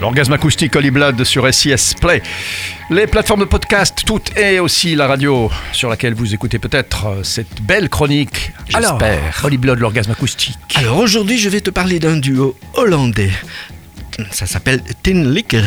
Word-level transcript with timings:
L'orgasme 0.00 0.32
acoustique 0.32 0.76
Holy 0.76 0.90
Blood 0.90 1.24
sur 1.24 1.52
SIS 1.52 1.94
Play. 2.00 2.22
Les 2.90 3.06
plateformes 3.06 3.40
de 3.40 3.44
podcast, 3.46 4.02
toutes 4.06 4.36
et 4.38 4.60
aussi 4.60 4.94
la 4.94 5.08
radio 5.08 5.50
sur 5.72 5.88
laquelle 5.88 6.14
vous 6.14 6.34
écoutez 6.34 6.58
peut-être 6.58 7.06
euh, 7.06 7.22
cette 7.24 7.62
belle 7.62 7.88
chronique. 7.88 8.52
J'espère. 8.68 9.40
Holy 9.42 9.58
Blood, 9.58 9.80
l'orgasme 9.80 10.12
acoustique. 10.12 10.56
Alors 10.76 10.98
aujourd'hui, 10.98 11.38
je 11.38 11.48
vais 11.48 11.60
te 11.60 11.70
parler 11.70 11.98
d'un 11.98 12.16
duo 12.16 12.56
hollandais 12.74 13.32
ça 14.30 14.46
s'appelle 14.46 14.82
Tin 15.02 15.24
Licker. 15.24 15.64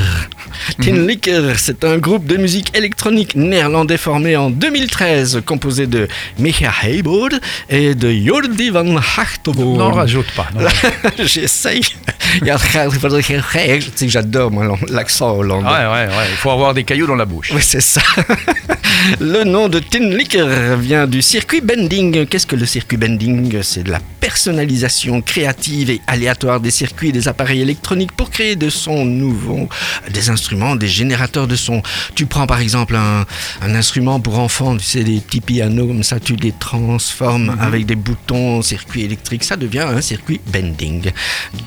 Tin 0.81 0.93
mhm. 0.93 1.07
Licker, 1.07 1.53
c'est 1.57 1.83
un 1.83 1.97
groupe 1.97 2.25
de 2.25 2.37
musique 2.37 2.75
électronique 2.75 3.35
néerlandais 3.35 3.97
formé 3.97 4.35
en 4.35 4.49
2013, 4.49 5.41
composé 5.45 5.87
de 5.87 6.07
Micha 6.39 6.71
Heybold 6.83 7.39
et 7.69 7.95
de 7.95 8.11
Jordi 8.11 8.69
van 8.69 8.97
Hachteboom. 8.97 9.77
Non, 9.77 9.91
rajoute 9.91 10.31
pas. 10.35 10.47
J'essaye. 11.23 11.81
J'adore 14.07 14.51
l'accent 14.89 15.37
hollandais. 15.37 15.67
Ouais, 15.67 15.85
ouais, 15.85 16.07
ouais. 16.07 16.27
Il 16.31 16.37
faut 16.37 16.51
avoir 16.51 16.73
des 16.73 16.83
cailloux 16.83 17.07
dans 17.07 17.15
la 17.15 17.25
bouche. 17.25 17.51
Oui, 17.53 17.61
c'est 17.61 17.81
ça. 17.81 18.01
Le 19.19 19.43
nom 19.43 19.67
de 19.67 19.79
Tin 19.79 20.09
Licker 20.09 20.77
vient 20.77 21.07
du 21.07 21.21
circuit 21.21 21.61
bending. 21.61 22.25
Qu'est-ce 22.27 22.45
que 22.45 22.55
le 22.55 22.65
circuit 22.65 22.97
bending? 22.97 23.61
C'est 23.63 23.83
de 23.83 23.91
la 23.91 23.99
personnalisation 24.19 25.21
créative 25.21 25.89
et 25.89 26.01
aléatoire 26.07 26.59
des 26.59 26.71
circuits 26.71 27.09
et 27.09 27.11
des 27.11 27.27
appareils 27.27 27.61
électroniques 27.61 28.11
pour 28.11 28.29
créer 28.29 28.55
de 28.55 28.69
sons 28.69 29.05
nouveaux, 29.05 29.67
des 30.11 30.29
instruments, 30.29 30.40
des 30.75 30.87
générateurs 30.87 31.47
de 31.47 31.55
sons. 31.55 31.81
Tu 32.15 32.25
prends 32.25 32.47
par 32.47 32.59
exemple 32.59 32.95
un, 32.95 33.25
instrument 33.61 34.19
pour 34.19 34.39
enfants, 34.39 34.75
tu 34.77 34.83
sais, 34.83 35.03
des 35.03 35.19
petits 35.19 35.41
pianos 35.41 35.87
comme 35.87 36.03
ça, 36.03 36.19
tu 36.19 36.35
les 36.35 36.51
transformes 36.51 37.51
mhm. 37.51 37.59
avec 37.59 37.85
des 37.85 37.95
boutons, 37.95 38.61
circuit 38.61 39.03
électrique, 39.03 39.43
ça 39.43 39.55
devient 39.55 39.85
un 39.87 40.01
circuit 40.01 40.41
bending. 40.51 41.11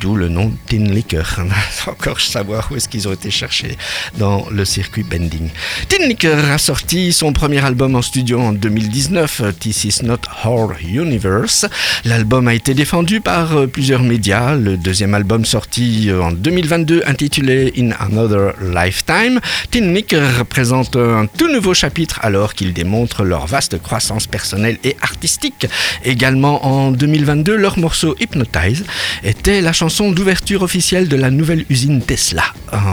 D'où 0.01 0.17
le 0.17 0.29
nom 0.29 0.53
Tin 0.69 0.85
Licker. 0.85 1.41
Encore 1.87 2.21
savoir 2.21 2.69
où 2.71 2.77
est-ce 2.77 2.89
qu'ils 2.89 3.09
ont 3.09 3.13
été 3.13 3.31
cherchés 3.31 3.77
dans 4.19 4.47
le 4.51 4.65
circuit 4.65 5.03
bending. 5.03 5.49
Tin 5.89 6.07
Licker 6.07 6.39
a 6.51 6.59
sorti 6.59 7.13
son 7.13 7.33
premier 7.33 7.65
album 7.65 7.95
en 7.95 8.03
studio 8.03 8.41
en 8.41 8.53
2019, 8.53 9.43
This 9.61 9.85
Is 9.85 10.05
Not 10.05 10.21
Our 10.45 10.75
Universe. 10.83 11.67
L'album 12.05 12.49
a 12.49 12.55
été 12.55 12.75
défendu 12.75 13.21
par 13.21 13.57
euh, 13.57 13.67
plusieurs 13.67 14.03
médias. 14.03 14.55
Le 14.55 14.77
deuxième 14.77 15.15
album 15.15 15.45
sorti 15.45 16.11
euh, 16.11 16.23
en 16.23 16.33
2019 16.33 16.65
2022 16.65 17.03
intitulé 17.07 17.73
In 17.77 17.91
Another 17.99 18.55
Lifetime, 18.73 19.41
Tin 19.71 19.93
Licker 19.93 20.45
présente 20.47 20.97
un 20.97 21.27
tout 21.27 21.49
nouveau 21.49 21.75
chapitre 21.75 22.19
alors 22.23 22.55
qu'ils 22.55 22.73
démontrent 22.73 23.25
leur 23.25 23.47
vaste 23.47 23.81
croissance 23.81 24.27
personnelle 24.27 24.79
et 24.85 24.97
artistique. 25.03 25.67
Également 26.05 26.65
en 26.67 26.91
2022, 26.91 27.57
leur 27.57 27.79
morceau 27.79 28.17
Hypnotize 28.21 28.85
était 29.23 29.61
la 29.61 29.73
chanson 29.73 30.11
d'ouverture 30.11 30.63
officielle 30.63 31.09
de 31.09 31.17
la 31.17 31.31
nouvelle 31.31 31.65
usine 31.69 32.03
Tesla 32.03 32.45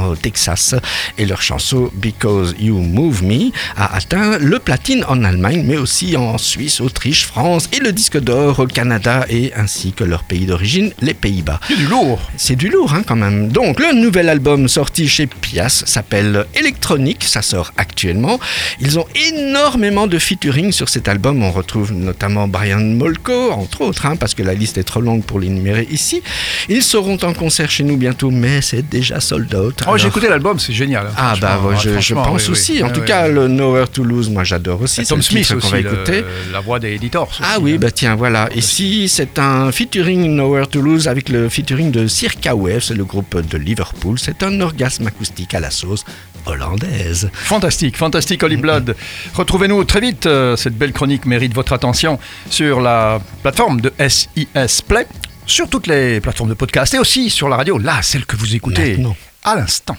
au 0.10 0.16
Texas 0.16 0.76
et 1.18 1.26
leur 1.26 1.42
chanson 1.42 1.90
Because 1.94 2.56
You 2.60 2.78
Move 2.78 3.24
Me 3.24 3.52
a 3.76 3.96
atteint 3.96 4.38
le 4.38 4.60
platine 4.60 5.04
en 5.08 5.24
Allemagne 5.24 5.64
mais 5.66 5.78
aussi 5.78 6.16
en 6.18 6.38
Suisse, 6.38 6.82
Autriche, 6.82 7.26
France 7.26 7.70
et 7.74 7.80
le 7.80 7.92
disque 7.92 8.20
d'or 8.20 8.60
au 8.60 8.68
Canada 8.68 9.26
et 9.30 9.54
ainsi 9.56 9.92
que 9.94 10.04
leur 10.04 10.24
pays 10.24 10.46
d'origine, 10.46 10.92
les 11.02 11.14
Pays-Bas. 11.14 11.60
C'est 11.68 11.78
du 11.78 11.88
lourd. 11.88 12.20
C'est 12.38 12.56
du 12.56 12.70
lourd 12.70 12.94
hein, 12.94 13.04
quand 13.06 13.16
même. 13.16 13.50
Donc, 13.50 13.80
le 13.80 13.94
nouvel 13.94 14.30
album 14.30 14.68
sorti 14.68 15.08
chez 15.08 15.28
S'appelle 15.70 16.46
Electronic, 16.56 17.24
ça 17.24 17.42
sort 17.42 17.72
actuellement. 17.78 18.40
Ils 18.80 19.00
ont 19.00 19.06
énormément 19.16 20.08
de 20.08 20.20
featuring 20.20 20.72
sur 20.72 20.90
cet 20.90 21.08
album. 21.08 21.44
On 21.44 21.52
retrouve 21.52 21.92
notamment 21.94 22.48
Brian 22.48 22.80
Molko, 22.80 23.52
entre 23.52 23.82
autres, 23.82 24.06
hein, 24.06 24.16
parce 24.16 24.34
que 24.34 24.44
la 24.44 24.54
liste 24.54 24.78
est 24.78 24.84
trop 24.84 25.02
longue 25.02 25.24
pour 25.24 25.40
l'énumérer 25.40 25.88
ici. 25.92 26.22
Ils 26.70 26.84
seront 26.84 27.18
en 27.24 27.34
concert 27.34 27.70
chez 27.70 27.84
nous 27.84 27.98
bientôt, 27.98 28.32
mais 28.32 28.62
c'est 28.62 28.88
déjà 28.88 29.20
sold 29.20 29.54
out. 29.56 29.82
Oh, 29.88 29.98
j'ai 29.98 30.08
écouté 30.08 30.28
l'album, 30.30 30.60
c'est 30.60 30.74
génial. 30.74 31.08
Hein, 31.08 31.14
ah, 31.18 31.34
bah, 31.40 31.60
je, 31.80 32.14
pense 32.14 32.50
aussi. 32.50 32.84
En 32.84 32.90
tout 32.90 33.02
cas, 33.02 33.28
le 33.28 33.48
Nowhere 33.48 33.90
to 33.90 34.04
Lose, 34.04 34.30
moi 34.30 34.44
j'adore 34.44 34.82
aussi. 34.82 35.06
Tom 35.06 35.22
Smith 35.22 35.52
aussi, 35.52 35.72
va 35.72 35.80
écouter. 35.80 36.24
la 36.52 36.60
voix 36.60 36.80
des 36.80 36.94
editors. 36.94 37.30
ah 37.42 37.58
oui, 37.60 37.74
hein. 37.74 37.78
bah 37.80 37.92
tiens, 37.92 38.16
voilà. 38.16 38.50
Ici, 38.56 39.10
c'est 39.10 39.40
un 39.40 39.72
featuring 39.72 40.36
Nowhere 40.36 40.68
to 40.68 40.82
Lose 40.82 41.08
avec 41.08 41.30
le 41.30 41.50
featuring 41.50 41.92
de 41.92 42.08
Circa 42.08 42.56
Wave, 42.56 42.82
c'est 42.82 42.94
le 42.94 43.06
groupe 43.06 43.38
de 43.40 43.58
Liverpool. 43.58 44.18
C'est 44.20 44.44
un 44.44 44.60
orgasme 44.62 45.08
acoustique 45.08 45.51
à 45.54 45.60
la 45.60 45.70
sauce 45.70 46.06
hollandaise. 46.46 47.30
Fantastique, 47.34 47.98
fantastique 47.98 48.44
Holy 48.44 48.58
Blood. 48.58 48.96
Retrouvez-nous 49.34 49.84
très 49.84 50.02
vite. 50.02 50.26
Euh, 50.26 50.56
cette 50.56 50.78
belle 50.78 50.94
chronique 50.94 51.26
mérite 51.26 51.54
votre 51.54 51.74
attention 51.74 52.20
sur 52.50 52.82
la 52.82 53.20
plateforme 53.42 53.82
de 53.82 53.92
SIS 54.08 54.82
Play, 54.88 55.08
sur 55.46 55.70
toutes 55.70 55.88
les 55.88 56.20
plateformes 56.20 56.50
de 56.50 56.56
podcast 56.56 56.94
et 56.94 57.00
aussi 57.00 57.30
sur 57.30 57.50
la 57.50 57.58
radio, 57.58 57.78
là, 57.78 58.02
celle 58.02 58.26
que 58.26 58.36
vous 58.36 58.56
écoutez 58.56 58.98
à 59.44 59.56
l'instant. 59.56 59.98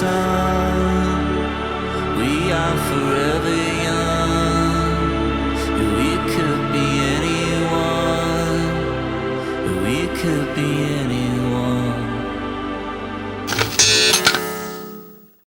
Sun. 0.00 1.20
We 2.18 2.32
are 2.52 2.76
forever 2.88 3.39